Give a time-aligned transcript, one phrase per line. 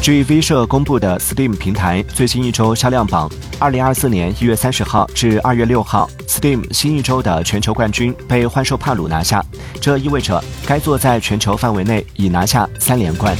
[0.00, 9.44] 据 v 社公布的 steam 平台最新一周销量榜二零二四年一月三十号至二月六号 steam 新一周的全球冠军被幻兽帕鲁拿下
[9.80, 13.36] 这意味着该作在全球范围内已拿下三连冠。